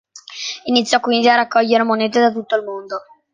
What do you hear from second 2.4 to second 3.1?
il mondo.